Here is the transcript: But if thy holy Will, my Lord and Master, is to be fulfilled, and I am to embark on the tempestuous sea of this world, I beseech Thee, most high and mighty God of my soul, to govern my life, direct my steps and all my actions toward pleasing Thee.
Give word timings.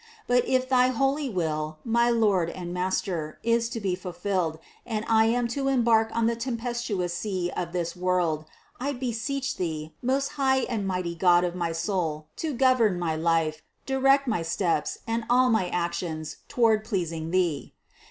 But 0.25 0.47
if 0.47 0.67
thy 0.67 0.87
holy 0.87 1.29
Will, 1.29 1.77
my 1.85 2.09
Lord 2.09 2.49
and 2.49 2.73
Master, 2.73 3.37
is 3.43 3.69
to 3.69 3.79
be 3.79 3.93
fulfilled, 3.93 4.57
and 4.83 5.05
I 5.07 5.25
am 5.25 5.47
to 5.49 5.67
embark 5.67 6.09
on 6.11 6.25
the 6.25 6.35
tempestuous 6.35 7.13
sea 7.13 7.51
of 7.55 7.71
this 7.71 7.95
world, 7.95 8.45
I 8.79 8.93
beseech 8.93 9.57
Thee, 9.57 9.93
most 10.01 10.29
high 10.41 10.61
and 10.61 10.87
mighty 10.87 11.13
God 11.13 11.43
of 11.43 11.53
my 11.53 11.71
soul, 11.71 12.29
to 12.37 12.51
govern 12.55 12.97
my 12.97 13.15
life, 13.15 13.61
direct 13.85 14.27
my 14.27 14.41
steps 14.41 14.97
and 15.05 15.23
all 15.29 15.51
my 15.51 15.69
actions 15.69 16.37
toward 16.47 16.83
pleasing 16.83 17.29
Thee. 17.29 17.75